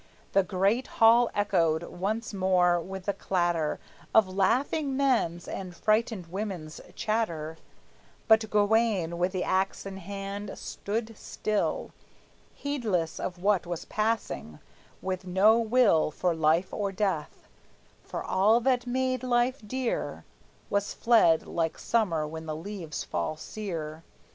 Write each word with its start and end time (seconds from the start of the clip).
The 0.31 0.41
great 0.41 0.87
hall 0.97 1.29
echoed 1.35 1.83
once 1.83 2.33
more 2.33 2.81
with 2.81 3.05
the 3.05 3.13
clatter 3.13 3.79
Of 4.15 4.27
laughing 4.27 4.97
men's 4.97 5.47
and 5.47 5.75
frightened 5.75 6.25
women's 6.25 6.81
chatter; 6.95 7.57
But 8.27 8.49
Gawayne, 8.49 9.19
with 9.19 9.31
the 9.31 9.43
axe 9.43 9.85
in 9.85 9.97
hand, 9.97 10.57
stood 10.57 11.15
still, 11.15 11.91
Heedless 12.55 13.19
of 13.19 13.43
what 13.43 13.67
was 13.67 13.85
passing, 13.85 14.57
with 15.03 15.27
no 15.27 15.59
will 15.59 16.09
For 16.09 16.33
life 16.33 16.73
or 16.73 16.91
death, 16.91 17.47
for 18.03 18.23
all 18.23 18.59
that 18.61 18.87
made 18.87 19.21
life 19.21 19.59
dear 19.63 20.25
Was 20.71 20.95
fled 20.95 21.45
like 21.45 21.77
summer 21.77 22.25
when 22.25 22.47
the 22.47 22.55
leaves 22.55 23.03
fall 23.03 23.37
sere. 23.37 24.01